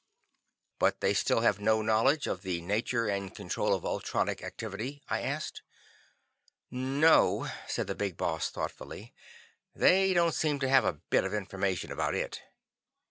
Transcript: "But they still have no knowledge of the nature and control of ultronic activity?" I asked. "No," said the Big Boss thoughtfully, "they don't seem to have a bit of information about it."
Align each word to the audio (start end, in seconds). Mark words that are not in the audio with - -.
"But 0.79 0.99
they 0.99 1.13
still 1.13 1.41
have 1.41 1.59
no 1.59 1.83
knowledge 1.83 2.25
of 2.25 2.41
the 2.41 2.59
nature 2.59 3.05
and 3.07 3.35
control 3.35 3.75
of 3.75 3.83
ultronic 3.85 4.41
activity?" 4.41 5.03
I 5.07 5.21
asked. 5.21 5.61
"No," 6.71 7.47
said 7.67 7.85
the 7.85 7.93
Big 7.93 8.17
Boss 8.17 8.49
thoughtfully, 8.49 9.13
"they 9.75 10.15
don't 10.15 10.33
seem 10.33 10.57
to 10.61 10.69
have 10.69 10.85
a 10.85 10.93
bit 11.11 11.23
of 11.23 11.35
information 11.35 11.91
about 11.91 12.15
it." 12.15 12.41